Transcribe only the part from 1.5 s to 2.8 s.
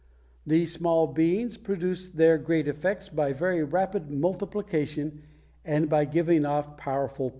produce their great